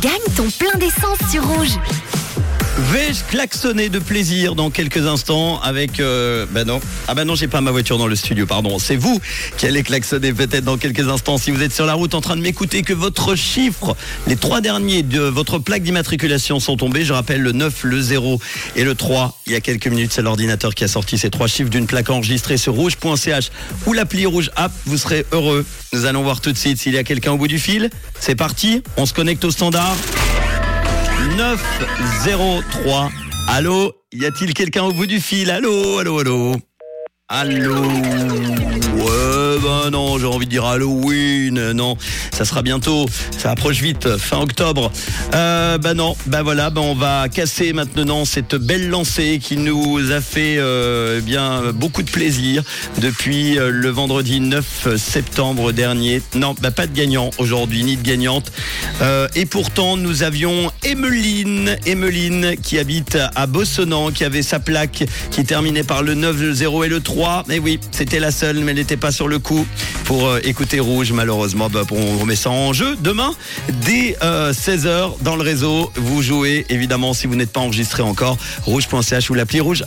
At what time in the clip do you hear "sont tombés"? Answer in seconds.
16.60-17.06